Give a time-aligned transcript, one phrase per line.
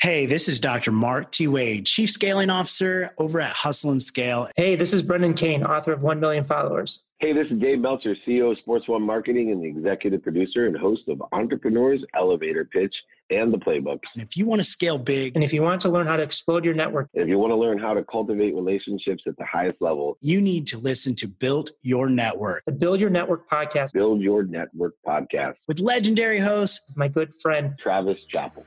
[0.00, 0.92] Hey, this is Dr.
[0.92, 1.48] Mark T.
[1.48, 4.48] Wade, Chief Scaling Officer over at Hustle and Scale.
[4.54, 7.04] Hey, this is Brendan Kane, author of 1 Million Followers.
[7.20, 10.76] Hey, this is Dave Meltzer, CEO of Sports One Marketing and the executive producer and
[10.76, 12.94] host of Entrepreneurs Elevator Pitch
[13.30, 14.00] and the Playbook.
[14.14, 16.22] And if you want to scale big, and if you want to learn how to
[16.22, 19.80] explode your network, if you want to learn how to cultivate relationships at the highest
[19.80, 23.94] level, you need to listen to Build Your Network, the Build Your Network podcast.
[23.94, 28.66] Build Your Network podcast with legendary host, my good friend, Travis Chappell.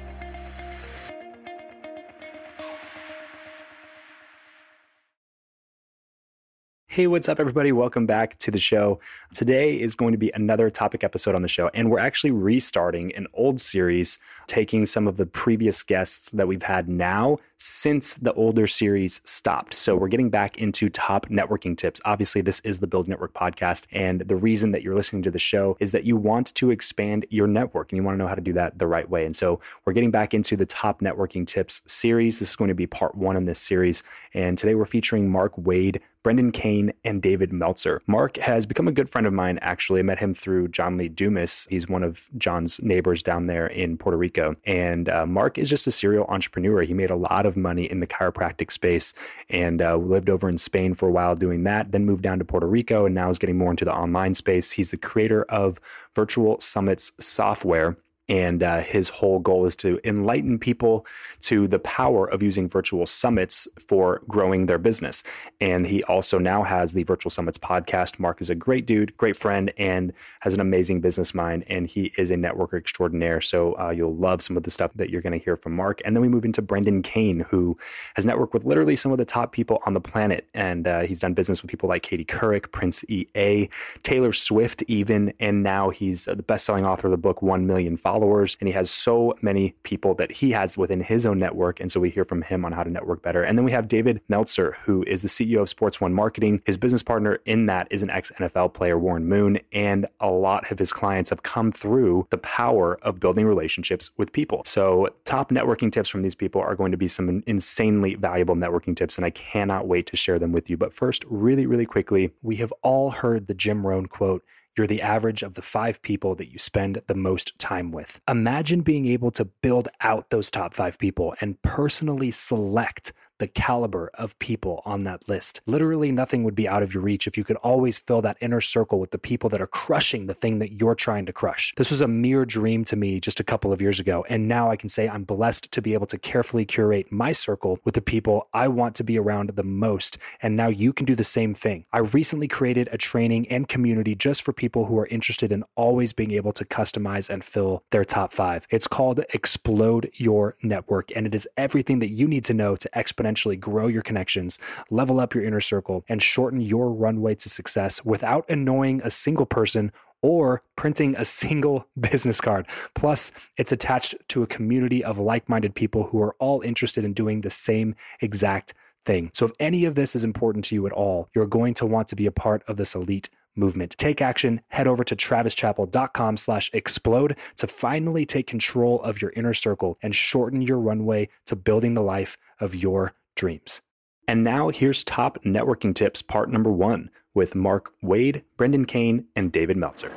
[6.91, 7.71] Hey, what's up, everybody?
[7.71, 8.99] Welcome back to the show.
[9.33, 13.15] Today is going to be another topic episode on the show, and we're actually restarting
[13.15, 18.33] an old series, taking some of the previous guests that we've had now since the
[18.33, 19.73] older series stopped.
[19.73, 22.01] So we're getting back into top networking tips.
[22.03, 25.39] Obviously, this is the Build Network podcast, and the reason that you're listening to the
[25.39, 28.35] show is that you want to expand your network and you want to know how
[28.35, 29.25] to do that the right way.
[29.25, 32.39] And so we're getting back into the top networking tips series.
[32.39, 34.03] This is going to be part one in this series,
[34.33, 38.01] and today we're featuring Mark Wade Brendan Kane, and David Meltzer.
[38.05, 40.01] Mark has become a good friend of mine, actually.
[40.01, 41.65] I met him through John Lee Dumas.
[41.69, 44.55] He's one of John's neighbors down there in Puerto Rico.
[44.65, 46.83] And uh, Mark is just a serial entrepreneur.
[46.83, 49.13] He made a lot of money in the chiropractic space
[49.49, 52.45] and uh, lived over in Spain for a while doing that, then moved down to
[52.45, 54.71] Puerto Rico and now is getting more into the online space.
[54.71, 55.79] He's the creator of
[56.15, 57.97] Virtual Summits software
[58.31, 61.05] and uh, his whole goal is to enlighten people
[61.41, 65.21] to the power of using virtual summits for growing their business.
[65.59, 68.19] And he also now has the Virtual Summits podcast.
[68.19, 71.65] Mark is a great dude, great friend, and has an amazing business mind.
[71.67, 73.41] And he is a networker extraordinaire.
[73.41, 75.99] So uh, you'll love some of the stuff that you're going to hear from Mark.
[76.05, 77.77] And then we move into Brendan Kane, who
[78.15, 80.47] has networked with literally some of the top people on the planet.
[80.53, 83.67] And uh, he's done business with people like Katie Couric, Prince EA,
[84.03, 85.33] Taylor Swift, even.
[85.41, 88.67] And now he's the best selling author of the book, 1 Million Followers followers and
[88.67, 91.79] he has so many people that he has within his own network.
[91.79, 93.41] And so we hear from him on how to network better.
[93.41, 96.61] And then we have David Meltzer, who is the CEO of Sports One Marketing.
[96.65, 99.59] His business partner in that is an ex NFL player, Warren Moon.
[99.73, 104.31] And a lot of his clients have come through the power of building relationships with
[104.31, 104.61] people.
[104.65, 108.95] So, top networking tips from these people are going to be some insanely valuable networking
[108.95, 109.17] tips.
[109.17, 110.77] And I cannot wait to share them with you.
[110.77, 114.43] But first, really, really quickly, we have all heard the Jim Rohn quote
[114.77, 118.21] you're the average of the five people that you spend the most time with.
[118.27, 124.11] Imagine being able to build out those top five people and personally select the caliber
[124.13, 125.61] of people on that list.
[125.65, 128.61] Literally nothing would be out of your reach if you could always fill that inner
[128.61, 131.73] circle with the people that are crushing the thing that you're trying to crush.
[131.75, 134.69] This was a mere dream to me just a couple of years ago, and now
[134.69, 138.01] I can say I'm blessed to be able to carefully curate my circle with the
[138.01, 141.55] people I want to be around the most, and now you can do the same
[141.55, 141.85] thing.
[141.91, 146.13] I recently created a training and community just for people who are interested in always
[146.13, 148.67] being able to customize and fill their top 5.
[148.69, 152.89] It's called Explode Your Network, and it is everything that you need to know to
[152.95, 157.49] exponentially exponentially grow your connections, level up your inner circle, and shorten your runway to
[157.49, 159.91] success without annoying a single person
[160.21, 162.67] or printing a single business card.
[162.95, 167.13] Plus, it's attached to a community of like minded people who are all interested in
[167.13, 168.73] doing the same exact
[169.05, 169.31] thing.
[169.33, 172.07] So, if any of this is important to you at all, you're going to want
[172.09, 173.95] to be a part of this elite movement.
[173.97, 174.61] Take action.
[174.69, 180.15] Head over to travischappell.com slash explode to finally take control of your inner circle and
[180.15, 183.81] shorten your runway to building the life of your dreams.
[184.27, 189.51] And now here's top networking tips, part number one, with Mark Wade, Brendan Kane, and
[189.51, 190.13] David Meltzer.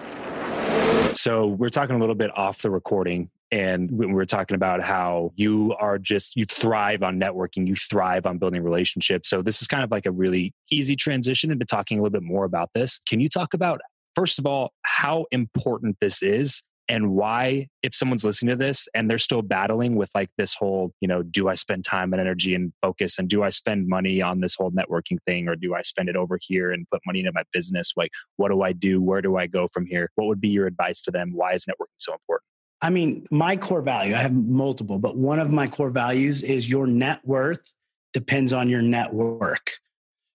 [1.14, 5.32] So we're talking a little bit off the recording and we were talking about how
[5.36, 9.68] you are just you thrive on networking you thrive on building relationships so this is
[9.68, 13.00] kind of like a really easy transition into talking a little bit more about this
[13.06, 13.80] can you talk about
[14.16, 19.08] first of all how important this is and why if someone's listening to this and
[19.08, 22.54] they're still battling with like this whole you know do i spend time and energy
[22.54, 25.82] and focus and do i spend money on this whole networking thing or do i
[25.82, 27.92] spend it over here and put money into my business?
[27.96, 29.00] Like what do i do?
[29.00, 30.10] Where do i go from here?
[30.16, 31.32] What would be your advice to them?
[31.34, 32.48] Why is networking so important?
[32.82, 36.68] I mean, my core value, I have multiple, but one of my core values is
[36.68, 37.72] your net worth
[38.12, 39.72] depends on your network.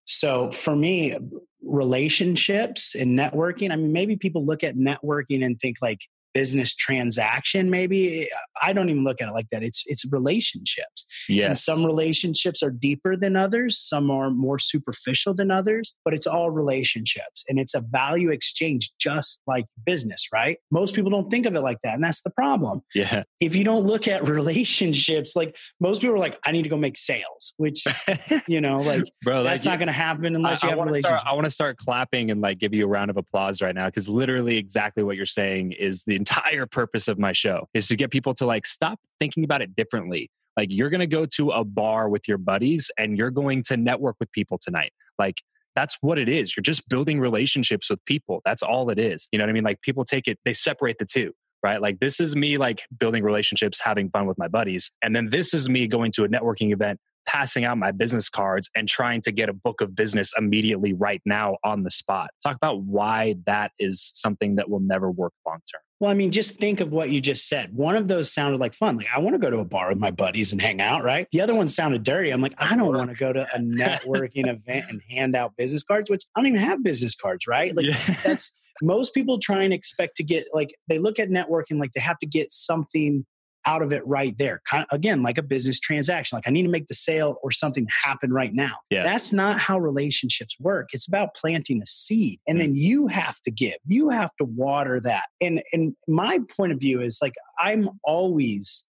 [0.05, 1.15] So for me,
[1.61, 5.99] relationships and networking, I mean, maybe people look at networking and think like
[6.33, 8.29] business transaction maybe
[8.61, 9.63] i don't even look at it like that.
[9.63, 11.05] It's it's relationships.
[11.27, 11.47] Yes.
[11.47, 13.77] and some relationships are deeper than others.
[13.77, 18.91] Some are more superficial than others but it's all relationships and it's a value exchange
[18.99, 20.57] just like business right?
[20.71, 22.81] Most people don't think of it like that and that's the problem.
[22.93, 23.23] Yeah.
[23.39, 26.77] If you don't look at relationships like most people are like i need to go
[26.77, 27.83] make sales which
[28.47, 30.83] you know like bro that's like, not going to happen unless I, you have I
[30.83, 33.61] relationships start, i want to start clapping and like give you a round of applause
[33.61, 37.67] right now because literally exactly what you're saying is the entire purpose of my show
[37.73, 40.29] is to get people to like stop thinking about it differently.
[40.57, 43.77] Like you're going to go to a bar with your buddies and you're going to
[43.77, 44.91] network with people tonight.
[45.17, 45.35] Like
[45.75, 46.55] that's what it is.
[46.55, 48.41] You're just building relationships with people.
[48.43, 49.27] That's all it is.
[49.31, 49.63] You know what I mean?
[49.63, 51.31] Like people take it, they separate the two,
[51.63, 51.81] right?
[51.81, 54.91] Like this is me like building relationships, having fun with my buddies.
[55.01, 58.69] And then this is me going to a networking event passing out my business cards
[58.75, 62.31] and trying to get a book of business immediately right now on the spot.
[62.43, 65.81] Talk about why that is something that will never work long term.
[65.99, 67.75] Well, I mean, just think of what you just said.
[67.75, 68.95] One of those sounded like fun.
[68.95, 71.27] Like, I want to go to a bar with my buddies and hang out, right?
[71.31, 72.29] The other one sounded dirty.
[72.29, 75.83] I'm like, I don't want to go to a networking event and hand out business
[75.83, 77.75] cards, which I don't even have business cards, right?
[77.75, 78.15] Like, yeah.
[78.23, 81.99] that's most people try and expect to get, like, they look at networking like they
[81.99, 83.25] have to get something
[83.65, 84.61] out of it right there.
[84.69, 86.37] Kind of, again, like a business transaction.
[86.37, 88.77] Like I need to make the sale or something happen right now.
[88.89, 89.03] Yeah.
[89.03, 90.89] That's not how relationships work.
[90.93, 92.39] It's about planting a seed.
[92.47, 92.61] And mm.
[92.61, 93.75] then you have to give.
[93.85, 95.27] You have to water that.
[95.41, 98.85] And and my point of view is like I'm always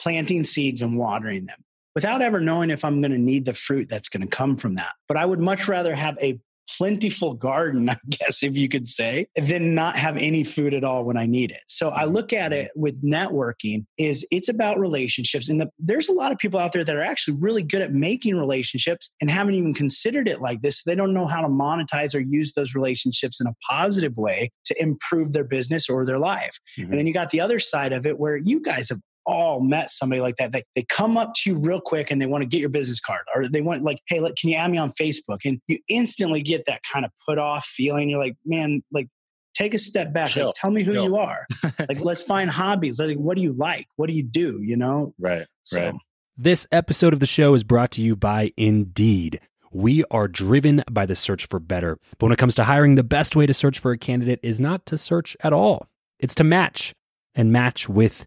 [0.00, 1.58] planting seeds and watering them
[1.94, 4.74] without ever knowing if I'm going to need the fruit that's going to come from
[4.76, 4.92] that.
[5.06, 6.38] But I would much rather have a
[6.76, 11.04] plentiful garden, I guess, if you could say, than not have any food at all
[11.04, 11.62] when I need it.
[11.68, 15.48] So I look at it with networking is it's about relationships.
[15.48, 17.92] And the, there's a lot of people out there that are actually really good at
[17.92, 20.82] making relationships and haven't even considered it like this.
[20.84, 24.82] They don't know how to monetize or use those relationships in a positive way to
[24.82, 26.58] improve their business or their life.
[26.78, 26.90] Mm-hmm.
[26.90, 29.90] And then you got the other side of it where you guys have all met
[29.90, 30.52] somebody like that.
[30.52, 33.00] They, they come up to you real quick and they want to get your business
[33.00, 35.40] card or they want like, hey, look, can you add me on Facebook?
[35.44, 38.10] And you instantly get that kind of put off feeling.
[38.10, 39.08] You're like, man, like
[39.54, 40.36] take a step back.
[40.36, 41.04] Like, tell me who Chill.
[41.04, 41.46] you are.
[41.88, 43.00] like, let's find hobbies.
[43.00, 43.86] Like, what do you like?
[43.96, 44.60] What do you do?
[44.62, 45.14] You know?
[45.18, 45.46] Right.
[45.62, 45.94] So, right.
[46.36, 49.40] This episode of the show is brought to you by Indeed.
[49.70, 51.98] We are driven by the search for better.
[52.18, 54.60] But when it comes to hiring, the best way to search for a candidate is
[54.60, 55.88] not to search at all.
[56.18, 56.94] It's to match
[57.34, 58.26] and match with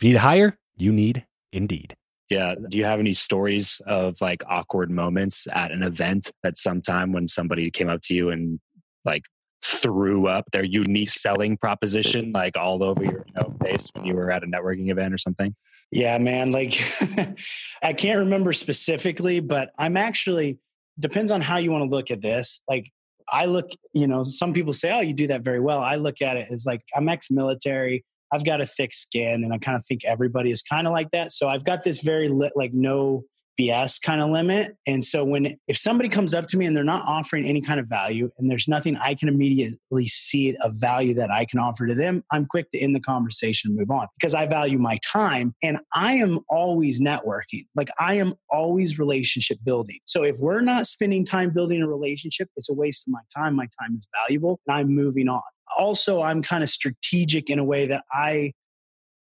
[0.00, 1.94] If you need to hire, you need Indeed.
[2.30, 2.54] Yeah.
[2.54, 7.12] Do you have any stories of like awkward moments at an event at some time
[7.12, 8.58] when somebody came up to you and
[9.04, 9.24] like
[9.62, 14.14] threw up their unique selling proposition like all over your you know, face when you
[14.14, 15.54] were at a networking event or something?
[15.92, 16.50] Yeah, man.
[16.50, 16.80] Like,
[17.82, 20.60] I can't remember specifically, but I'm actually,
[20.98, 22.62] depends on how you want to look at this.
[22.66, 22.90] Like,
[23.30, 25.80] I look, you know, some people say, oh, you do that very well.
[25.80, 28.02] I look at it as like, I'm ex military.
[28.32, 31.10] I've got a thick skin, and I kind of think everybody is kind of like
[31.12, 31.32] that.
[31.32, 33.24] So I've got this very lit, like, no
[33.60, 34.76] BS kind of limit.
[34.86, 37.80] And so when if somebody comes up to me and they're not offering any kind
[37.80, 41.86] of value and there's nothing I can immediately see of value that I can offer
[41.86, 44.98] to them, I'm quick to end the conversation and move on because I value my
[45.04, 47.66] time and I am always networking.
[47.74, 49.98] Like I am always relationship building.
[50.06, 53.54] So if we're not spending time building a relationship, it's a waste of my time.
[53.54, 55.42] My time is valuable and I'm moving on.
[55.78, 58.52] Also, I'm kind of strategic in a way that I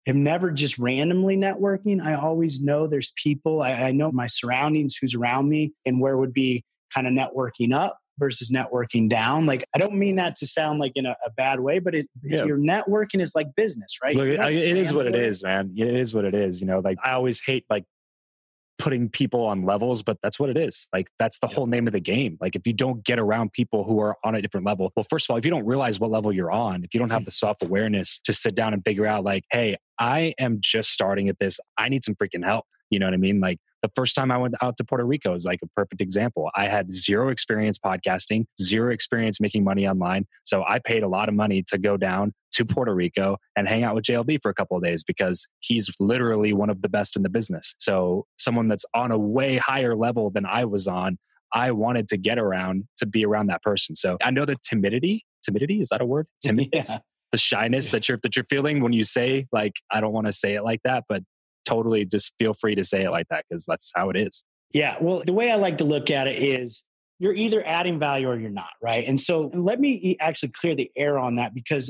[0.07, 2.01] am never just randomly networking.
[2.01, 6.17] I always know there's people, I, I know my surroundings, who's around me, and where
[6.17, 9.45] would be kind of networking up versus networking down.
[9.45, 12.07] Like, I don't mean that to sound like in a, a bad way, but it,
[12.23, 12.45] yeah.
[12.45, 14.15] your networking is like business, right?
[14.15, 15.73] Look, it is what it is, man.
[15.77, 16.59] It is what it is.
[16.59, 17.83] You know, like I always hate like
[18.79, 20.87] putting people on levels, but that's what it is.
[20.93, 22.37] Like that's the whole name of the game.
[22.39, 25.25] Like if you don't get around people who are on a different level, well, first
[25.25, 27.25] of all, if you don't realize what level you're on, if you don't have mm.
[27.25, 31.29] the self awareness to sit down and figure out, like, hey, I am just starting
[31.29, 31.59] at this.
[31.77, 32.65] I need some freaking help.
[32.89, 33.39] You know what I mean?
[33.39, 36.49] Like the first time I went out to Puerto Rico is like a perfect example.
[36.55, 40.25] I had zero experience podcasting, zero experience making money online.
[40.43, 43.83] So I paid a lot of money to go down to Puerto Rico and hang
[43.83, 47.15] out with JLD for a couple of days because he's literally one of the best
[47.15, 47.75] in the business.
[47.77, 51.19] So someone that's on a way higher level than I was on,
[51.53, 53.95] I wanted to get around to be around that person.
[53.95, 56.27] So I know the timidity, timidity, is that a word?
[56.41, 56.77] Timidity.
[56.77, 56.99] Yeah.
[57.31, 60.33] The shyness that you're that you're feeling when you say like I don't want to
[60.33, 61.23] say it like that, but
[61.67, 64.43] totally just feel free to say it like that because that's how it is.
[64.73, 64.97] Yeah.
[65.01, 66.83] Well, the way I like to look at it is
[67.19, 69.07] you're either adding value or you're not, right?
[69.07, 71.89] And so let me actually clear the air on that because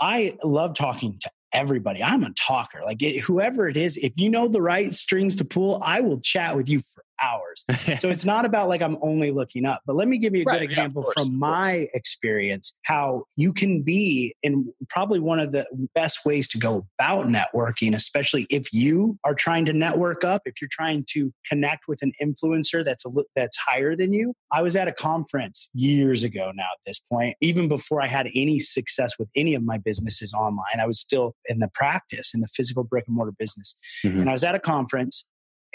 [0.00, 2.02] I love talking to everybody.
[2.02, 2.80] I'm a talker.
[2.84, 6.56] Like whoever it is, if you know the right strings to pull, I will chat
[6.56, 7.64] with you for hours.
[8.00, 9.82] so it's not about like I'm only looking up.
[9.86, 13.52] But let me give you a right, good example yeah, from my experience how you
[13.52, 18.72] can be in probably one of the best ways to go about networking, especially if
[18.72, 23.04] you are trying to network up, if you're trying to connect with an influencer that's
[23.06, 24.34] a that's higher than you.
[24.52, 28.28] I was at a conference years ago now at this point, even before I had
[28.34, 30.80] any success with any of my businesses online.
[30.80, 33.76] I was still in the practice in the physical brick and mortar business.
[34.04, 34.20] Mm-hmm.
[34.20, 35.24] And I was at a conference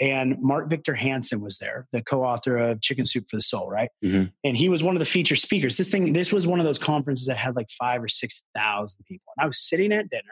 [0.00, 3.90] and Mark Victor Hansen was there, the co-author of Chicken Soup for the Soul, right?
[4.02, 4.30] Mm-hmm.
[4.44, 5.76] And he was one of the feature speakers.
[5.76, 9.04] This thing, this was one of those conferences that had like five or six thousand
[9.06, 9.32] people.
[9.36, 10.22] And I was sitting at dinner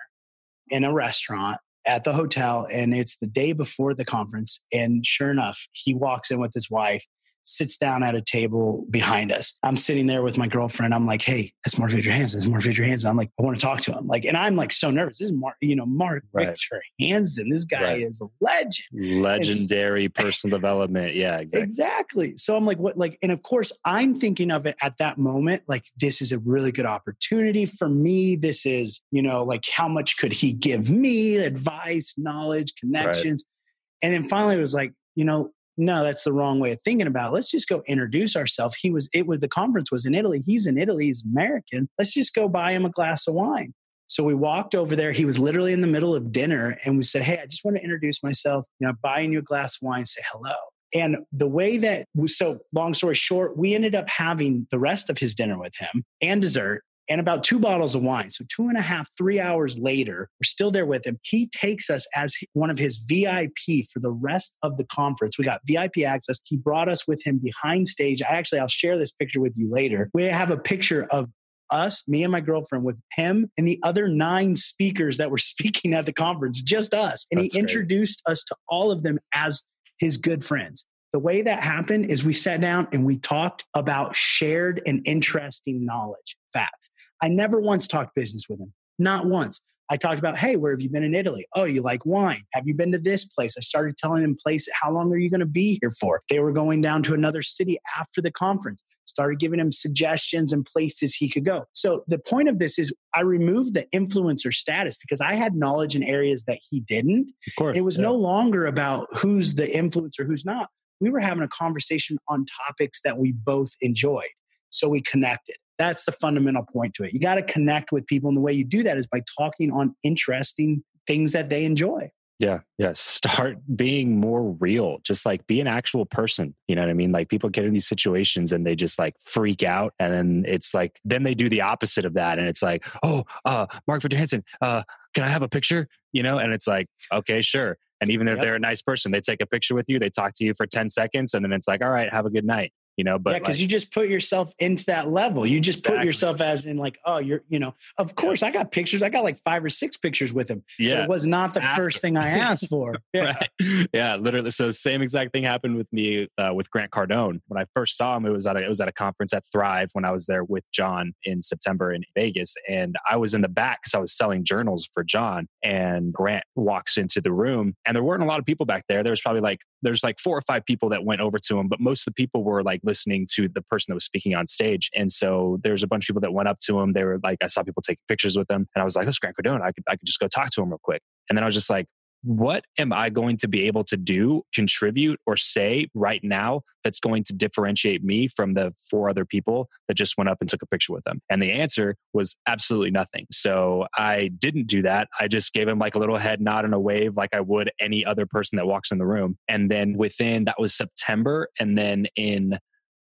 [0.71, 4.63] in a restaurant at the hotel, and it's the day before the conference.
[4.73, 7.05] And sure enough, he walks in with his wife
[7.49, 9.55] sits down at a table behind us.
[9.62, 10.95] I'm sitting there with my girlfriend.
[10.95, 12.38] I'm like, hey, that's Mark Victor Hansen.
[12.38, 13.11] That's Mark Victor Hansen.
[13.11, 14.07] I'm like, I want to talk to him.
[14.07, 15.19] Like, and I'm like so nervous.
[15.19, 16.49] This is Mark, you know, Mark right.
[16.49, 17.49] Victor Hansen.
[17.50, 18.02] This guy right.
[18.02, 19.23] is a legend.
[19.23, 21.14] Legendary it's, personal development.
[21.14, 21.62] Yeah, exactly.
[21.62, 22.37] Exactly.
[22.37, 25.62] So I'm like, what, like, and of course, I'm thinking of it at that moment,
[25.69, 28.37] like, this is a really good opportunity for me.
[28.37, 31.37] This is, you know, like, how much could he give me?
[31.37, 33.45] Advice, knowledge, connections.
[33.45, 34.07] Right.
[34.07, 37.07] And then finally, it was like, you know, no, that's the wrong way of thinking
[37.07, 37.35] about it.
[37.35, 38.77] Let's just go introduce ourselves.
[38.77, 40.43] He was, it was, the conference was in Italy.
[40.45, 41.07] He's in Italy.
[41.07, 41.89] He's American.
[41.99, 43.73] Let's just go buy him a glass of wine.
[44.09, 45.13] So we walked over there.
[45.13, 47.77] He was literally in the middle of dinner and we said, Hey, I just want
[47.77, 48.67] to introduce myself.
[48.81, 50.55] You know, buying you a glass of wine, say hello.
[50.95, 55.19] And the way that, so long story short, we ended up having the rest of
[55.19, 58.31] his dinner with him and dessert and about two bottles of wine.
[58.31, 61.19] So, two and a half, three hours later, we're still there with him.
[61.23, 65.38] He takes us as one of his VIP for the rest of the conference.
[65.38, 66.41] We got VIP access.
[66.45, 68.23] He brought us with him behind stage.
[68.23, 70.11] I actually, I'll share this picture with you later.
[70.15, 71.29] We have a picture of
[71.71, 75.95] us, me and my girlfriend, with him and the other nine speakers that were speaking
[75.95, 77.27] at the conference, just us.
[77.31, 78.33] And That's he introduced great.
[78.33, 79.62] us to all of them as
[79.99, 80.85] his good friends.
[81.12, 85.85] The way that happened is we sat down and we talked about shared and interesting
[85.85, 86.91] knowledge, facts.
[87.23, 89.61] I never once talked business with him, not once.
[89.91, 91.47] I talked about, hey, where have you been in Italy?
[91.55, 92.43] Oh, you like wine?
[92.53, 93.55] Have you been to this place?
[93.57, 94.71] I started telling them places.
[94.81, 96.21] How long are you going to be here for?
[96.29, 98.85] They were going down to another city after the conference.
[99.07, 101.65] Started giving him suggestions and places he could go.
[101.73, 105.97] So the point of this is I removed the influencer status because I had knowledge
[105.97, 107.33] in areas that he didn't.
[107.47, 108.03] Of course, it was yeah.
[108.03, 110.69] no longer about who's the influencer, who's not.
[111.00, 114.28] We were having a conversation on topics that we both enjoyed.
[114.71, 115.57] So we connected.
[115.78, 117.12] That's the fundamental point to it.
[117.12, 118.28] You got to connect with people.
[118.28, 122.11] And the way you do that is by talking on interesting things that they enjoy.
[122.38, 122.93] Yeah, yeah.
[122.95, 124.99] Start being more real.
[125.02, 126.55] Just like be an actual person.
[126.69, 127.11] You know what I mean?
[127.11, 130.73] Like people get in these situations and they just like freak out, and then it's
[130.73, 134.43] like then they do the opposite of that, and it's like, oh, uh, Mark Victor
[134.62, 134.83] uh,
[135.14, 135.88] can I have a picture?
[136.12, 137.76] You know, and it's like, okay, sure.
[138.00, 138.43] And even if yep.
[138.43, 140.67] they're a nice person, they take a picture with you, they talk to you for
[140.67, 143.31] 10 seconds, and then it's like, all right, have a good night you know but
[143.31, 146.07] yeah because like, you just put yourself into that level you just put exactly.
[146.07, 149.23] yourself as in like oh you're you know of course i got pictures i got
[149.23, 151.83] like five or six pictures with him yeah it was not the After.
[151.83, 153.37] first thing i asked for yeah.
[153.61, 153.88] right.
[153.95, 157.64] yeah literally so same exact thing happened with me uh, with grant cardone when i
[157.73, 160.05] first saw him it was at a, it was at a conference at thrive when
[160.05, 163.81] i was there with john in september in vegas and i was in the back
[163.81, 168.02] because i was selling journals for john and grant walks into the room and there
[168.02, 170.43] weren't a lot of people back there there was probably like there's like four or
[170.43, 173.26] five people that went over to him but most of the people were like listening
[173.35, 174.90] to the person that was speaking on stage.
[174.97, 176.92] And so there's a bunch of people that went up to him.
[176.95, 178.66] They were like, I saw people taking pictures with them.
[178.75, 179.62] And I was like, that's Grant Cardone.
[179.62, 181.02] I could, I could just go talk to him real quick.
[181.28, 181.87] And then I was just like,
[182.25, 186.98] what am I going to be able to do, contribute, or say right now that's
[186.98, 190.62] going to differentiate me from the four other people that just went up and took
[190.62, 191.20] a picture with them?
[191.31, 193.27] And the answer was absolutely nothing.
[193.31, 195.07] So I didn't do that.
[195.20, 197.70] I just gave him like a little head nod and a wave like I would
[197.81, 199.38] any other person that walks in the room.
[199.46, 201.48] And then within that was September.
[201.61, 202.59] And then in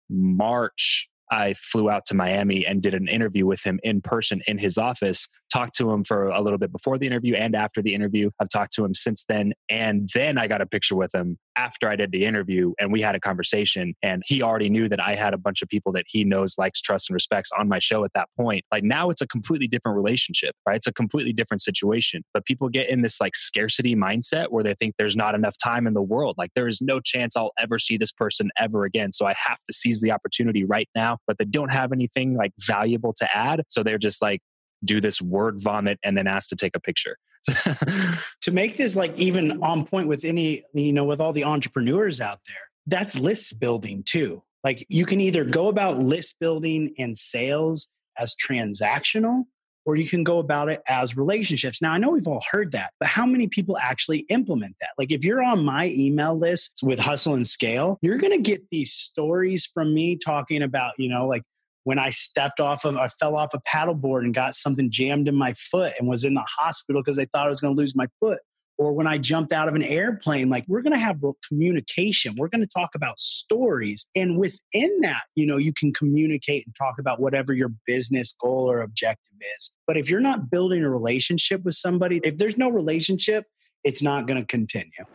[0.09, 4.57] March, I flew out to Miami and did an interview with him in person in
[4.57, 7.93] his office talked to him for a little bit before the interview and after the
[7.93, 8.31] interview.
[8.39, 9.53] I've talked to him since then.
[9.69, 13.01] And then I got a picture with him after I did the interview and we
[13.01, 13.93] had a conversation.
[14.01, 16.81] And he already knew that I had a bunch of people that he knows, likes,
[16.81, 18.65] trusts, and respects on my show at that point.
[18.71, 20.75] Like now it's a completely different relationship, right?
[20.75, 22.23] It's a completely different situation.
[22.33, 25.85] But people get in this like scarcity mindset where they think there's not enough time
[25.85, 26.35] in the world.
[26.37, 29.11] Like there is no chance I'll ever see this person ever again.
[29.11, 31.19] So I have to seize the opportunity right now.
[31.27, 33.61] But they don't have anything like valuable to add.
[33.69, 34.41] So they're just like,
[34.83, 37.17] do this word vomit and then ask to take a picture.
[38.41, 42.21] to make this like even on point with any, you know, with all the entrepreneurs
[42.21, 44.41] out there, that's list building too.
[44.63, 49.43] Like you can either go about list building and sales as transactional
[49.85, 51.81] or you can go about it as relationships.
[51.81, 54.91] Now, I know we've all heard that, but how many people actually implement that?
[54.97, 58.63] Like, if you're on my email list with Hustle and Scale, you're going to get
[58.71, 61.43] these stories from me talking about, you know, like
[61.83, 65.35] when I stepped off of, I fell off a paddleboard and got something jammed in
[65.35, 67.95] my foot and was in the hospital because they thought I was going to lose
[67.95, 68.39] my foot.
[68.79, 72.35] Or when I jumped out of an airplane, like we're going to have communication.
[72.37, 74.07] We're going to talk about stories.
[74.15, 78.69] And within that, you know, you can communicate and talk about whatever your business goal
[78.69, 79.71] or objective is.
[79.85, 83.45] But if you're not building a relationship with somebody, if there's no relationship,
[83.83, 85.05] it's not going to continue.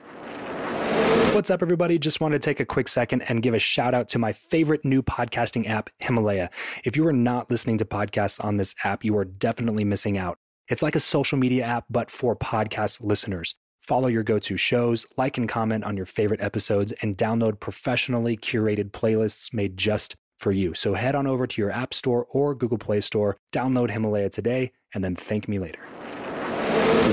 [1.35, 1.99] What's up, everybody?
[1.99, 4.85] Just want to take a quick second and give a shout out to my favorite
[4.85, 6.51] new podcasting app, Himalaya.
[6.85, 10.39] If you are not listening to podcasts on this app, you are definitely missing out.
[10.69, 13.55] It's like a social media app, but for podcast listeners.
[13.83, 18.37] Follow your go to shows, like and comment on your favorite episodes, and download professionally
[18.37, 20.75] curated playlists made just for you.
[20.75, 24.73] So head on over to your App Store or Google Play Store, download Himalaya today,
[24.95, 25.98] and then thank me later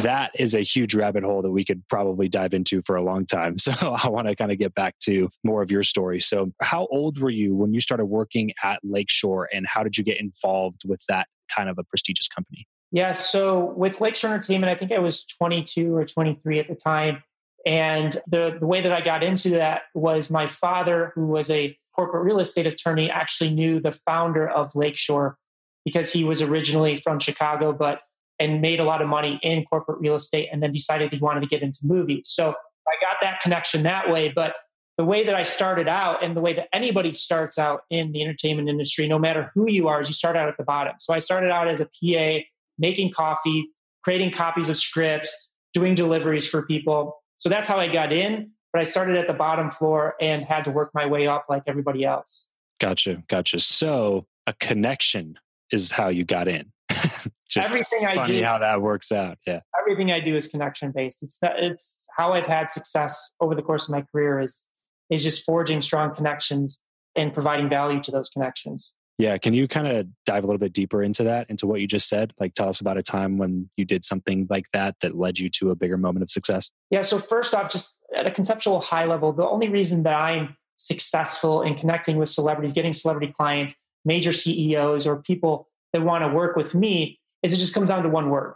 [0.02, 3.26] that is a huge rabbit hole that we could probably dive into for a long
[3.26, 3.56] time.
[3.66, 6.22] So I want to kind of get back to more of your story.
[6.22, 10.04] So, how old were you when you started working at Lakeshore, and how did you
[10.04, 12.68] get involved with that kind of a prestigious company?
[12.92, 17.24] Yeah, so with Lakeshore Entertainment, I think I was 22 or 23 at the time.
[17.66, 21.76] And the, the way that I got into that was my father, who was a
[21.96, 25.38] corporate real estate attorney, actually knew the founder of Lakeshore
[25.84, 28.02] because he was originally from Chicago, but
[28.40, 31.42] and made a lot of money in corporate real estate and then decided he wanted
[31.42, 32.24] to get into movies.
[32.26, 34.30] So I got that connection that way.
[34.30, 34.54] But
[34.98, 38.22] the way that I started out and the way that anybody starts out in the
[38.22, 40.94] entertainment industry, no matter who you are, is you start out at the bottom.
[41.00, 42.46] So I started out as a PA,
[42.78, 43.72] making coffee,
[44.04, 47.22] creating copies of scripts, doing deliveries for people.
[47.38, 48.52] So that's how I got in.
[48.72, 51.64] But I started at the bottom floor and had to work my way up like
[51.68, 52.50] everybody else.
[52.80, 53.24] Gotcha.
[53.30, 53.60] Gotcha.
[53.60, 55.40] So a connection
[55.72, 56.72] is how you got in.
[57.50, 59.38] Just everything I funny do, how that works out.
[59.46, 59.60] Yeah.
[59.80, 61.22] Everything I do is connection based.
[61.22, 64.68] It's that it's how I've had success over the course of my career is
[65.10, 66.82] is just forging strong connections
[67.16, 68.94] and providing value to those connections.
[69.18, 69.38] Yeah.
[69.38, 72.10] Can you kind of dive a little bit deeper into that, into what you just
[72.10, 72.34] said?
[72.40, 75.50] Like tell us about a time when you did something like that that led you
[75.52, 76.72] to a bigger moment of success?
[76.90, 77.02] Yeah.
[77.02, 81.62] So, first off, just at a conceptual high level, the only reason that I'm successful
[81.62, 86.58] in connecting with celebrities, getting celebrity clients, major CEOs, or people that want to work
[86.58, 88.56] with me is it just comes down to one word,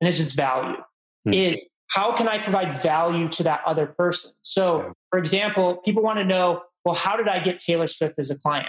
[0.00, 0.76] and it's just value.
[1.24, 1.32] Hmm.
[1.34, 4.32] Is how can I provide value to that other person?
[4.42, 8.30] So, for example, people want to know, well, how did I get Taylor Swift as
[8.30, 8.68] a client?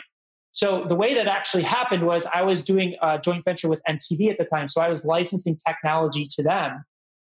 [0.51, 4.31] So the way that actually happened was I was doing a joint venture with MTV
[4.31, 4.67] at the time.
[4.67, 6.83] So I was licensing technology to them.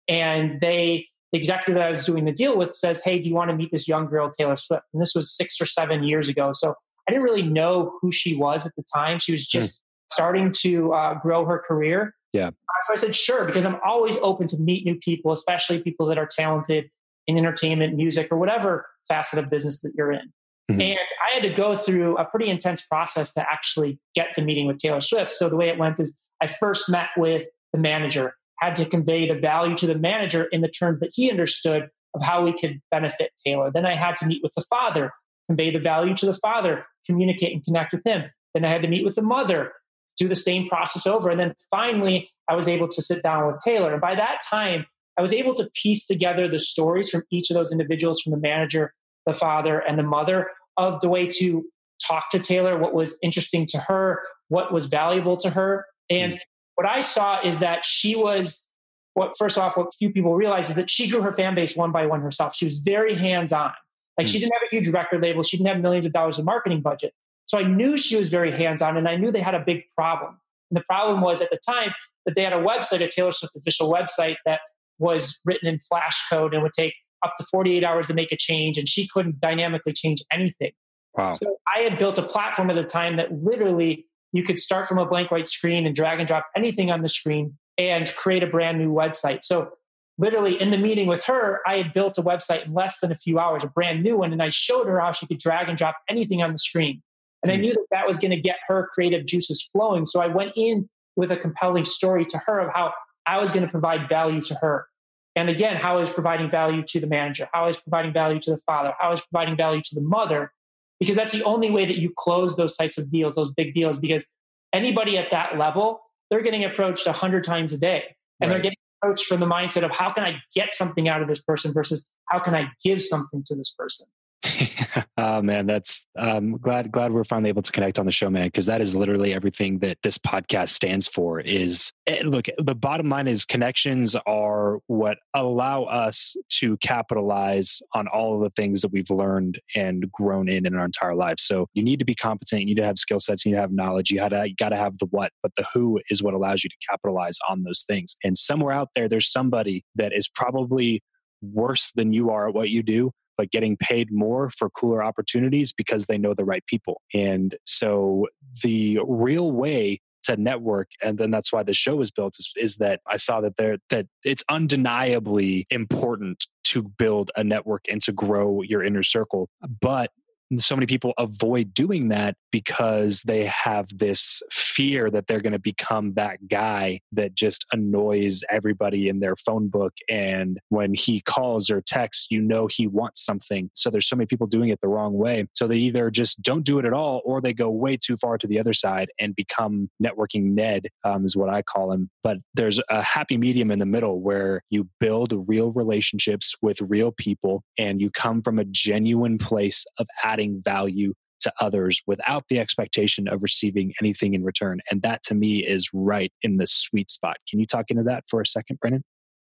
[0.08, 3.34] And they, the executive that I was doing the deal with says, Hey, do you
[3.34, 4.84] want to meet this young girl, Taylor Swift?
[4.92, 6.50] And this was six or seven years ago.
[6.52, 6.74] So
[7.08, 9.18] I didn't really know who she was at the time.
[9.18, 9.80] She was just mm.
[10.14, 12.14] Starting to uh, grow her career.
[12.32, 12.48] Yeah.
[12.48, 16.06] Uh, so I said, sure, because I'm always open to meet new people, especially people
[16.06, 16.90] that are talented
[17.26, 20.32] in entertainment, music, or whatever facet of business that you're in.
[20.70, 20.80] Mm-hmm.
[20.80, 24.66] And I had to go through a pretty intense process to actually get the meeting
[24.66, 25.32] with Taylor Swift.
[25.32, 29.28] So the way it went is I first met with the manager, had to convey
[29.28, 32.80] the value to the manager in the terms that he understood of how we could
[32.90, 33.70] benefit Taylor.
[33.72, 35.12] Then I had to meet with the father,
[35.48, 38.30] convey the value to the father, communicate and connect with him.
[38.54, 39.72] Then I had to meet with the mother,
[40.16, 41.30] do the same process over.
[41.30, 43.92] And then finally, I was able to sit down with Taylor.
[43.92, 44.86] And by that time,
[45.18, 48.38] I was able to piece together the stories from each of those individuals, from the
[48.38, 48.94] manager
[49.26, 51.64] the father and the mother of the way to
[52.06, 55.86] talk to Taylor, what was interesting to her, what was valuable to her.
[56.10, 56.38] And mm.
[56.74, 58.66] what I saw is that she was
[59.14, 61.92] what first off, what few people realize is that she grew her fan base one
[61.92, 62.54] by one herself.
[62.56, 63.72] She was very hands-on.
[64.18, 64.30] Like mm.
[64.30, 66.82] she didn't have a huge record label, she didn't have millions of dollars in marketing
[66.82, 67.14] budget.
[67.46, 70.38] So I knew she was very hands-on and I knew they had a big problem.
[70.70, 71.90] And the problem was at the time
[72.26, 74.60] that they had a website, a Taylor Swift official website that
[74.98, 78.36] was written in Flash code and would take up to 48 hours to make a
[78.36, 80.72] change, and she couldn't dynamically change anything.
[81.14, 81.30] Wow.
[81.30, 84.98] So I had built a platform at the time that literally you could start from
[84.98, 88.46] a blank white screen and drag and drop anything on the screen and create a
[88.46, 89.42] brand new website.
[89.42, 89.70] So
[90.18, 93.16] literally in the meeting with her, I had built a website in less than a
[93.16, 95.78] few hours, a brand new one, and I showed her how she could drag and
[95.78, 97.02] drop anything on the screen.
[97.44, 97.60] And I hmm.
[97.60, 100.06] knew that that was going to get her creative juices flowing.
[100.06, 102.92] So I went in with a compelling story to her of how
[103.26, 104.88] I was going to provide value to her.
[105.36, 107.48] And again, how is providing value to the manager?
[107.52, 108.94] How is providing value to the father?
[108.98, 110.52] How is providing value to the mother?
[111.00, 113.98] Because that's the only way that you close those types of deals, those big deals,
[113.98, 114.26] because
[114.72, 118.16] anybody at that level, they're getting approached a hundred times a day.
[118.40, 118.54] And right.
[118.54, 121.42] they're getting approached from the mindset of how can I get something out of this
[121.42, 124.06] person versus how can I give something to this person?
[125.18, 128.46] oh man, that's um glad glad we're finally able to connect on the show, man,
[128.46, 131.40] because that is literally everything that this podcast stands for.
[131.40, 138.06] Is eh, look, the bottom line is connections are what allow us to capitalize on
[138.08, 141.42] all of the things that we've learned and grown in in our entire lives.
[141.42, 143.62] So you need to be competent, you need to have skill sets, you need to
[143.62, 146.64] have knowledge, you gotta you gotta have the what, but the who is what allows
[146.64, 148.16] you to capitalize on those things.
[148.24, 151.02] And somewhere out there, there's somebody that is probably
[151.42, 155.72] worse than you are at what you do but getting paid more for cooler opportunities
[155.72, 157.00] because they know the right people.
[157.12, 158.26] And so
[158.62, 162.76] the real way to network and then that's why the show was built is, is
[162.76, 168.10] that i saw that there that it's undeniably important to build a network and to
[168.10, 169.50] grow your inner circle
[169.82, 170.10] but
[170.58, 175.58] so many people avoid doing that because they have this fear that they're going to
[175.58, 179.92] become that guy that just annoys everybody in their phone book.
[180.08, 183.70] And when he calls or texts, you know he wants something.
[183.74, 185.46] So there's so many people doing it the wrong way.
[185.54, 188.38] So they either just don't do it at all or they go way too far
[188.38, 192.10] to the other side and become networking Ned, um, is what I call him.
[192.22, 197.12] But there's a happy medium in the middle where you build real relationships with real
[197.12, 202.58] people and you come from a genuine place of adding value to others without the
[202.58, 204.80] expectation of receiving anything in return.
[204.90, 207.36] And that to me is right in the sweet spot.
[207.48, 209.04] Can you talk into that for a second, Brendan?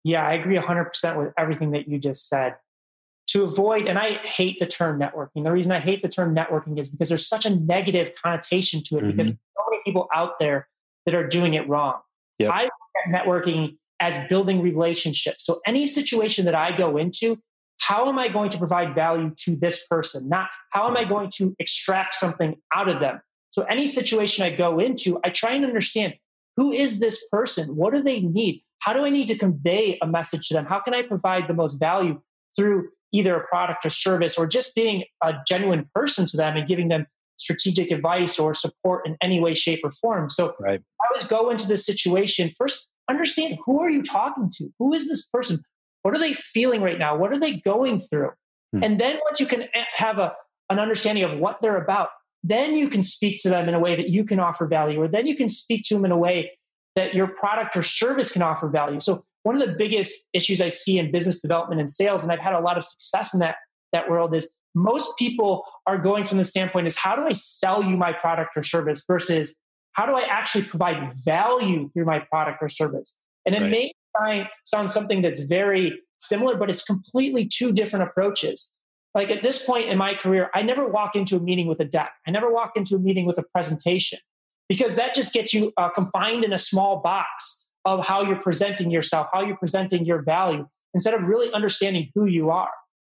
[0.04, 2.56] Yeah, I agree 100% with everything that you just said.
[3.28, 5.44] to avoid, and I hate the term networking.
[5.44, 8.98] The reason I hate the term networking is because there's such a negative connotation to
[8.98, 9.12] it mm-hmm.
[9.12, 10.68] because so many people out there
[11.06, 12.00] that are doing it wrong.
[12.40, 12.52] Yep.
[12.52, 12.72] I look
[13.06, 15.46] at networking as building relationships.
[15.46, 17.40] So any situation that I go into,
[17.82, 20.30] how am I going to provide value to this person?
[20.30, 23.22] Not how am I going to extract something out of them?
[23.50, 26.14] So any situation I go into, I try and understand
[26.58, 27.76] who is this person?
[27.76, 28.64] What do they need?
[28.80, 30.66] How do I need to convey a message to them?
[30.66, 32.22] How can I provide the most value
[32.56, 36.68] through either a product or service or just being a genuine person to them and
[36.68, 40.30] giving them strategic advice or support in any way, shape, or form?
[40.30, 40.82] So right.
[41.02, 44.70] I always go into this situation first, understand who are you talking to?
[44.78, 45.64] Who is this person?
[46.04, 47.16] What are they feeling right now?
[47.16, 48.32] What are they going through?
[48.74, 48.84] Hmm.
[48.84, 50.34] And then once you can have a,
[50.70, 52.10] an understanding of what they're about,
[52.44, 55.08] then you can speak to them in a way that you can offer value, or
[55.08, 56.52] then you can speak to them in a way
[56.96, 59.00] that your product or service can offer value.
[59.00, 62.40] So one of the biggest issues I see in business development and sales, and I've
[62.40, 63.56] had a lot of success in that
[63.94, 67.84] that world, is most people are going from the standpoint is how do I sell
[67.84, 69.56] you my product or service versus
[69.94, 73.20] how do I actually provide value through my product or service?
[73.46, 73.72] And it right.
[73.72, 78.76] may sound, sound something that's very similar, but it's completely two different approaches.
[79.14, 81.86] Like at this point in my career, I never walk into a meeting with a
[81.86, 82.12] deck.
[82.28, 84.20] I never walk into a meeting with a presentation
[84.70, 88.92] because that just gets you uh, confined in a small box of how you're presenting
[88.92, 92.70] yourself, how you're presenting your value, instead of really understanding who you are.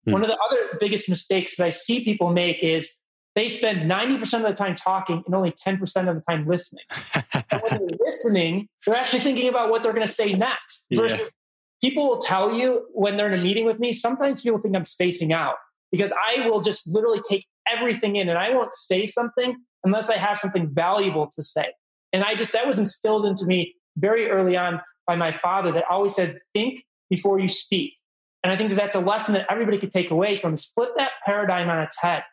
[0.07, 0.12] Hmm.
[0.12, 2.90] One of the other biggest mistakes that I see people make is
[3.35, 6.85] they spend 90% of the time talking and only 10% of the time listening.
[7.51, 11.33] and when they're listening, they're actually thinking about what they're going to say next versus
[11.83, 11.88] yeah.
[11.88, 14.85] people will tell you when they're in a meeting with me, sometimes people think I'm
[14.85, 15.55] spacing out
[15.90, 20.16] because I will just literally take everything in and I won't say something unless I
[20.16, 21.73] have something valuable to say.
[22.12, 25.85] And I just, that was instilled into me very early on by my father that
[25.90, 27.95] always said, think before you speak.
[28.42, 30.90] And I think that that's a lesson that everybody could take away from is flip
[30.97, 32.25] that paradigm on its head.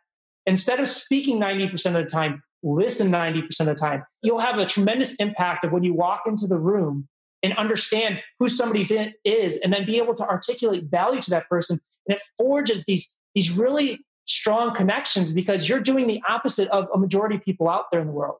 [0.50, 4.04] Instead of speaking 90% of the time, listen 90% of the time.
[4.24, 7.08] You'll have a tremendous impact of when you walk into the room
[7.44, 8.82] and understand who somebody
[9.24, 11.80] is and then be able to articulate value to that person.
[12.08, 16.98] And it forges these these really strong connections because you're doing the opposite of a
[16.98, 18.38] majority of people out there in the world.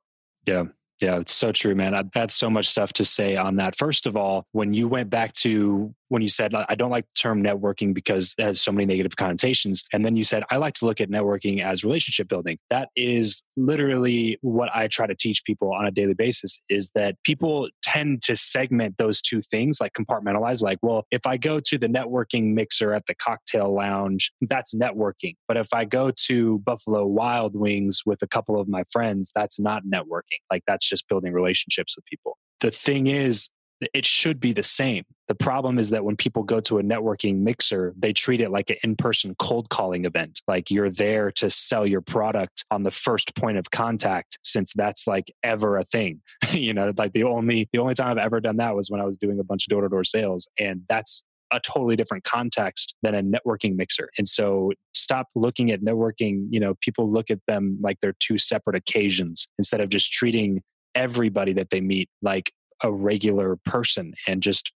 [0.48, 0.64] Yeah.
[1.02, 1.94] Yeah, it's so true, man.
[1.94, 3.78] I've had so much stuff to say on that.
[3.78, 7.20] First of all, when you went back to when you said, I don't like the
[7.20, 9.84] term networking because it has so many negative connotations.
[9.94, 12.58] And then you said, I like to look at networking as relationship building.
[12.70, 17.16] That is literally what I try to teach people on a daily basis is that
[17.24, 21.78] people tend to segment those two things, like compartmentalize, like, well, if I go to
[21.78, 25.36] the networking mixer at the cocktail lounge, that's networking.
[25.48, 29.60] But if I go to Buffalo Wild Wings with a couple of my friends, that's
[29.60, 30.40] not networking.
[30.52, 32.38] Like, that's just building relationships with people.
[32.62, 33.50] The thing is,
[33.94, 35.06] it should be the same.
[35.30, 38.72] The problem is that when people go to a networking mixer, they treat it like
[38.72, 40.42] an in person cold calling event.
[40.48, 45.06] Like you're there to sell your product on the first point of contact, since that's
[45.06, 46.22] like ever a thing.
[46.52, 49.06] you know, like the only the only time I've ever done that was when I
[49.06, 52.96] was doing a bunch of door to door sales, and that's a totally different context
[53.04, 54.10] than a networking mixer.
[54.18, 58.38] And so stop looking at networking, you know, people look at them like they're two
[58.38, 60.62] separate occasions instead of just treating
[60.96, 62.52] everybody that they meet like
[62.84, 64.72] a regular person and just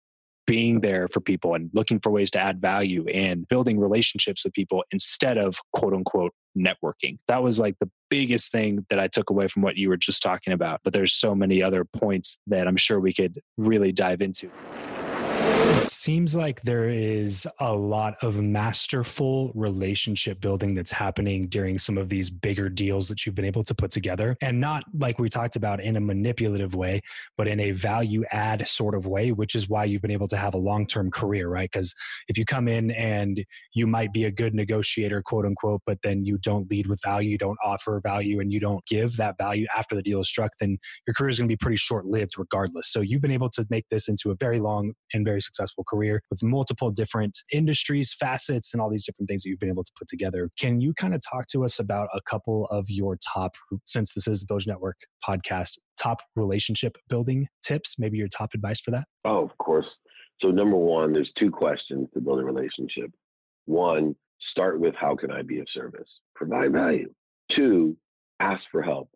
[0.46, 4.52] being there for people and looking for ways to add value and building relationships with
[4.52, 7.18] people instead of quote unquote networking.
[7.28, 10.22] That was like the biggest thing that I took away from what you were just
[10.22, 10.80] talking about.
[10.84, 14.50] But there's so many other points that I'm sure we could really dive into.
[15.74, 21.96] It seems like there is a lot of masterful relationship building that's happening during some
[21.96, 24.36] of these bigger deals that you've been able to put together.
[24.42, 27.00] And not like we talked about in a manipulative way,
[27.38, 30.36] but in a value add sort of way, which is why you've been able to
[30.36, 31.70] have a long term career, right?
[31.72, 31.94] Because
[32.28, 36.22] if you come in and you might be a good negotiator, quote unquote, but then
[36.22, 39.66] you don't lead with value, you don't offer value, and you don't give that value
[39.74, 42.34] after the deal is struck, then your career is going to be pretty short lived
[42.36, 42.92] regardless.
[42.92, 46.22] So you've been able to make this into a very long and very successful career
[46.30, 49.92] with multiple different industries, facets, and all these different things that you've been able to
[49.98, 50.50] put together.
[50.58, 54.26] Can you kind of talk to us about a couple of your top, since this
[54.26, 54.96] is the Build Your Network
[55.26, 57.96] podcast, top relationship building tips?
[57.98, 59.04] Maybe your top advice for that?
[59.24, 59.86] Oh, of course.
[60.40, 63.10] So, number one, there's two questions to build a relationship.
[63.66, 64.16] One,
[64.50, 66.08] start with how can I be of service?
[66.34, 67.12] Provide value.
[67.54, 67.96] Two,
[68.40, 69.08] ask for help.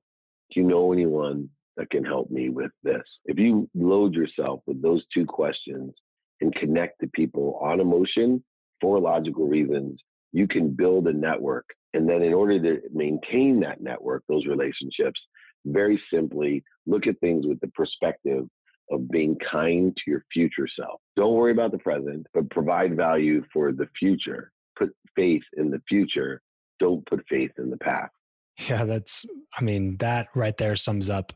[0.52, 3.02] Do you know anyone that can help me with this?
[3.24, 5.92] If you load yourself with those two questions
[6.40, 8.42] and connect to people on emotion
[8.80, 10.00] for logical reasons,
[10.32, 11.64] you can build a network.
[11.94, 15.20] And then, in order to maintain that network, those relationships,
[15.64, 18.46] very simply look at things with the perspective
[18.90, 21.00] of being kind to your future self.
[21.16, 24.52] Don't worry about the present, but provide value for the future.
[24.78, 26.42] put faith in the future.
[26.78, 28.12] Don't put faith in the past.
[28.58, 29.26] Yeah, that's,
[29.58, 31.34] I mean, that right there sums up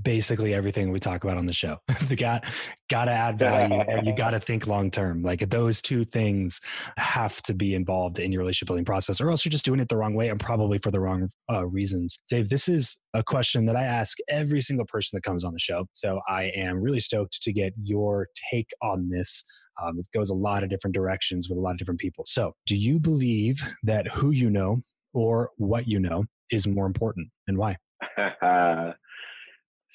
[0.00, 1.76] basically everything we talk about on the show.
[2.08, 2.44] the got,
[2.90, 5.22] got to add value and you got to think long term.
[5.22, 6.60] Like those two things
[6.96, 9.88] have to be involved in your relationship building process, or else you're just doing it
[9.88, 12.20] the wrong way and probably for the wrong uh, reasons.
[12.28, 15.58] Dave, this is a question that I ask every single person that comes on the
[15.58, 15.86] show.
[15.92, 19.44] So I am really stoked to get your take on this.
[19.82, 22.24] Um, it goes a lot of different directions with a lot of different people.
[22.26, 24.80] So, do you believe that who you know
[25.14, 27.76] or what you know is more important and why?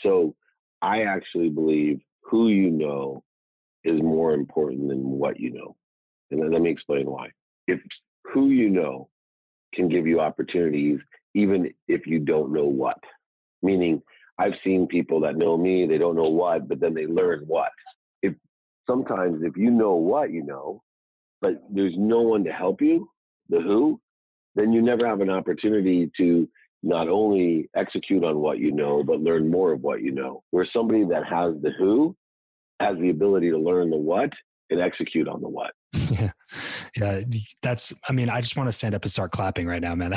[0.01, 0.35] so
[0.81, 3.23] I actually believe who you know
[3.83, 5.75] is more important than what you know.
[6.31, 7.29] And let me explain why.
[7.67, 7.79] If
[8.33, 9.09] who you know
[9.73, 10.99] can give you opportunities,
[11.33, 12.97] even if you don't know what,
[13.61, 14.01] meaning
[14.37, 17.71] I've seen people that know me, they don't know what, but then they learn what.
[18.21, 18.35] If
[18.87, 20.83] sometimes if you know what you know,
[21.41, 23.09] but there's no one to help you,
[23.49, 23.99] the who,
[24.57, 26.49] then you never have an opportunity to
[26.83, 30.43] not only execute on what you know, but learn more of what you know.
[30.51, 32.15] Where somebody that has the who
[32.79, 34.29] has the ability to learn the what
[34.69, 35.71] and execute on the what.
[36.09, 36.31] Yeah,
[36.95, 37.21] yeah.
[37.61, 37.93] That's.
[38.07, 40.11] I mean, I just want to stand up and start clapping right now, man.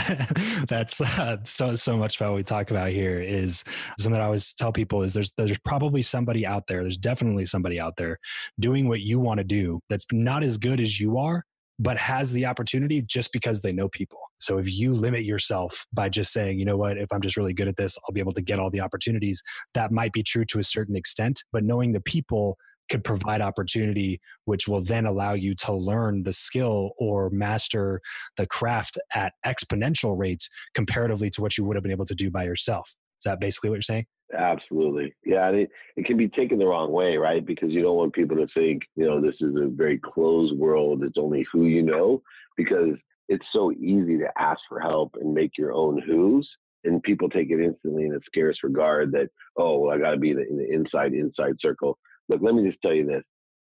[0.69, 3.21] that's uh, so so much about what we talk about here.
[3.21, 3.65] Is
[3.99, 6.83] something I always tell people is there's there's probably somebody out there.
[6.83, 8.19] There's definitely somebody out there
[8.61, 11.45] doing what you want to do that's not as good as you are,
[11.81, 14.19] but has the opportunity just because they know people.
[14.39, 17.55] So if you limit yourself by just saying, you know what, if I'm just really
[17.55, 20.45] good at this, I'll be able to get all the opportunities, that might be true
[20.45, 21.43] to a certain extent.
[21.53, 22.59] But knowing the people
[22.91, 28.03] could provide opportunity, which will then allow you to learn the skill or master
[28.37, 32.31] the craft at exponential rates comparatively to what you would have been able to do
[32.31, 32.95] by yourself.
[33.21, 34.07] Is that basically what you're saying?
[34.37, 35.15] Absolutely.
[35.25, 35.49] Yeah.
[35.51, 37.45] It, it can be taken the wrong way, right?
[37.45, 41.03] Because you don't want people to think, you know, this is a very closed world.
[41.03, 42.23] It's only who you know,
[42.57, 42.95] because
[43.29, 46.49] it's so easy to ask for help and make your own who's.
[46.85, 50.17] And people take it instantly in a scarce regard that, oh, well, I got to
[50.17, 51.99] be in the, in the inside, inside circle.
[52.29, 53.23] Look, let me just tell you this.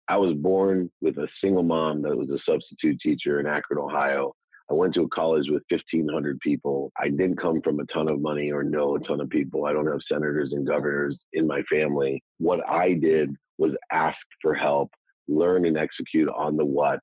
[0.08, 4.34] I was born with a single mom that was a substitute teacher in Akron, Ohio.
[4.72, 6.90] I went to a college with 1,500 people.
[6.98, 9.66] I didn't come from a ton of money or know a ton of people.
[9.66, 12.22] I don't have senators and governors in my family.
[12.38, 14.90] What I did was ask for help,
[15.28, 17.00] learn and execute on the what,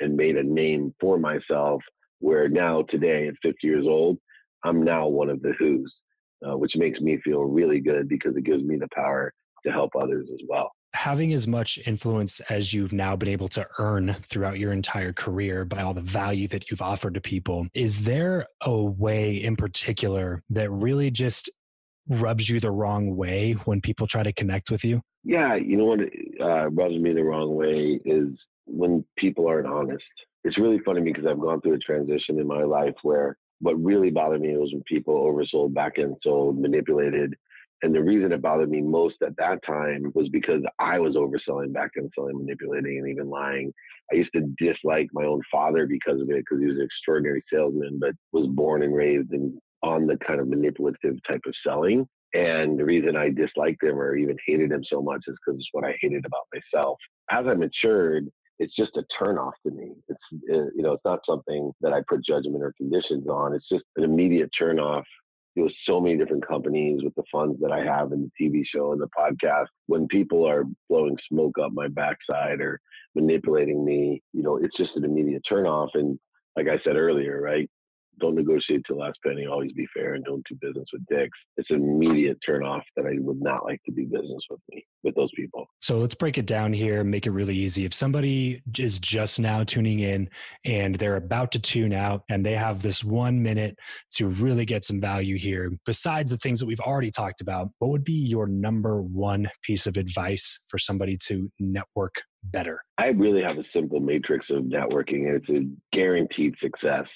[0.00, 1.82] and made a name for myself.
[2.20, 4.16] Where now, today, at 50 years old,
[4.64, 5.94] I'm now one of the who's,
[6.48, 9.30] uh, which makes me feel really good because it gives me the power
[9.66, 13.66] to help others as well having as much influence as you've now been able to
[13.78, 18.02] earn throughout your entire career by all the value that you've offered to people, is
[18.02, 21.48] there a way in particular that really just
[22.08, 25.00] rubs you the wrong way when people try to connect with you?
[25.22, 26.00] Yeah, you know what
[26.40, 28.28] uh, rubs me the wrong way is
[28.66, 30.04] when people aren't honest.
[30.44, 34.10] It's really funny because I've gone through a transition in my life where what really
[34.10, 37.34] bothered me was when people oversold, back end sold, manipulated,
[37.82, 41.72] and the reason it bothered me most at that time was because I was overselling,
[41.72, 43.72] back and selling, manipulating, and even lying.
[44.12, 47.42] I used to dislike my own father because of it, because he was an extraordinary
[47.52, 52.06] salesman, but was born and raised in, on the kind of manipulative type of selling.
[52.34, 55.68] And the reason I disliked him or even hated him so much is because it's
[55.72, 56.98] what I hated about myself.
[57.30, 59.92] As I matured, it's just a turnoff to me.
[60.08, 60.20] It's
[60.52, 63.54] uh, you know, it's not something that I put judgment or conditions on.
[63.54, 65.04] It's just an immediate turnoff
[65.54, 68.62] there was so many different companies with the funds that I have in the TV
[68.64, 69.66] show and the podcast.
[69.86, 72.80] When people are blowing smoke up my backside or
[73.14, 75.90] manipulating me, you know, it's just an immediate turnoff.
[75.94, 76.18] And
[76.56, 77.68] like I said earlier, right?
[78.20, 81.38] Don't negotiate to the last penny, always be fair, and don't do business with dicks.
[81.56, 85.14] It's an immediate turnoff that I would not like to do business with me, with
[85.14, 85.66] those people.
[85.80, 87.84] So let's break it down here, make it really easy.
[87.84, 90.28] If somebody is just now tuning in
[90.64, 93.76] and they're about to tune out and they have this one minute
[94.12, 97.90] to really get some value here, besides the things that we've already talked about, what
[97.90, 102.80] would be your number one piece of advice for somebody to network better?
[102.98, 107.06] I really have a simple matrix of networking, and it's a guaranteed success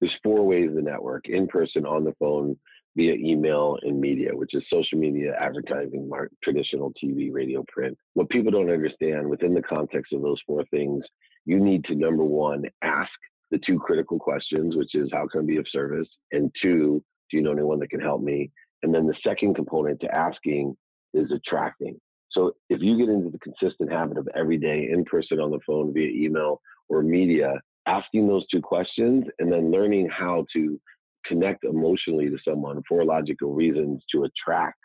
[0.00, 2.56] there's four ways to network in person, on the phone,
[2.96, 6.10] via email, and media, which is social media, advertising,
[6.42, 7.96] traditional TV, radio, print.
[8.14, 11.04] What people don't understand within the context of those four things,
[11.44, 13.10] you need to number one, ask
[13.50, 16.08] the two critical questions, which is how can I be of service?
[16.32, 18.50] And two, do you know anyone that can help me?
[18.82, 20.76] And then the second component to asking
[21.14, 21.98] is attracting.
[22.30, 25.60] So if you get into the consistent habit of every day in person, on the
[25.66, 27.54] phone, via email, or media,
[27.88, 30.78] asking those two questions and then learning how to
[31.26, 34.78] connect emotionally to someone for logical reasons to attract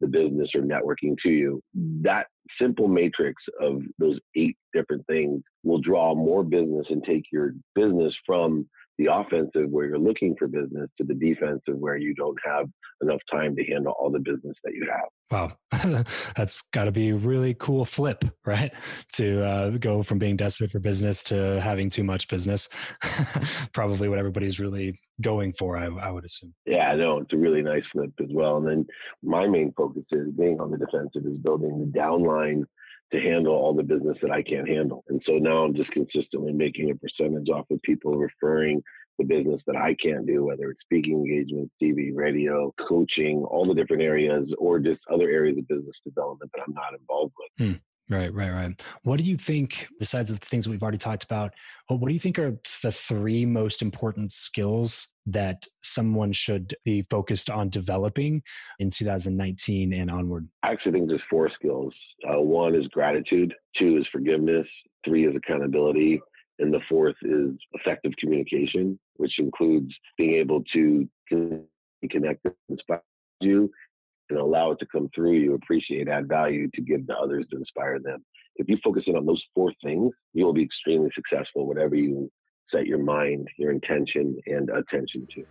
[0.00, 1.60] the business or networking to you.
[1.76, 2.02] Mm.
[2.02, 2.26] That
[2.60, 8.14] simple matrix of those eight different things will draw more business and take your business
[8.24, 8.68] from
[8.98, 12.66] the offensive where you're looking for business to the defensive where you don't have
[13.02, 15.08] enough time to handle all the business that you have.
[15.30, 16.04] Wow,
[16.36, 18.72] that's got to be a really cool flip, right?
[19.14, 22.68] To uh, go from being desperate for business to having too much business.
[23.72, 26.54] Probably what everybody's really going for, I, I would assume.
[26.66, 28.58] Yeah, no, it's a really nice flip as well.
[28.58, 28.86] And then
[29.22, 32.64] my main focus is being on the defensive is building the downline
[33.12, 35.04] to handle all the business that I can't handle.
[35.08, 38.82] And so now I'm just consistently making a percentage off of people referring
[39.18, 43.74] the business that I can't do, whether it's speaking engagements, TV, radio, coaching, all the
[43.74, 47.68] different areas, or just other areas of business development that I'm not involved with.
[47.68, 47.76] Hmm.
[48.08, 48.82] Right, right, right.
[49.02, 51.52] What do you think, besides the things we've already talked about,
[51.88, 57.50] what do you think are the three most important skills that someone should be focused
[57.50, 58.42] on developing
[58.78, 60.48] in 2019 and onward?
[60.62, 61.94] I actually think there's four skills.
[62.28, 64.66] Uh, one is gratitude, two is forgiveness,
[65.04, 66.20] three is accountability,
[66.58, 73.02] and the fourth is effective communication, which includes being able to connect and inspire
[73.40, 73.70] you
[74.30, 77.58] and allow it to come through you, appreciate, add value to give to others to
[77.58, 78.24] inspire them.
[78.56, 82.30] If you focus in on those four things, you will be extremely successful, whatever you
[82.70, 85.44] set your mind, your intention, and attention to.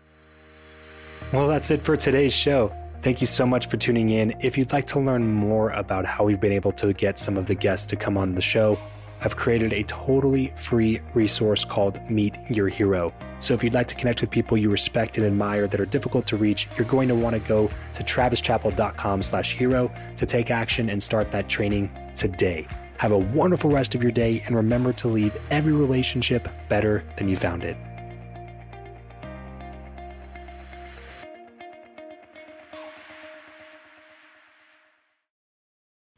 [1.32, 2.74] Well, that's it for today's show.
[3.02, 4.34] Thank you so much for tuning in.
[4.40, 7.46] If you'd like to learn more about how we've been able to get some of
[7.46, 8.80] the guests to come on the show,
[9.22, 13.14] I've created a totally free resource called Meet Your Hero.
[13.40, 16.28] So if you'd like to connect with people you respect and admire that are difficult
[16.28, 20.90] to reach, you're going to want to go to travischappell.com slash hero to take action
[20.90, 22.68] and start that training today.
[22.98, 27.28] Have a wonderful rest of your day and remember to leave every relationship better than
[27.28, 27.78] you found it.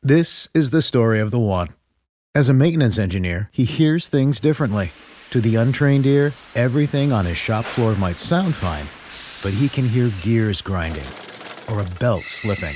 [0.02, 1.68] This is the story of the one.
[2.34, 4.92] As a maintenance engineer, he hears things differently.
[5.32, 8.86] To the untrained ear, everything on his shop floor might sound fine,
[9.44, 11.04] but he can hear gears grinding
[11.70, 12.76] or a belt slipping.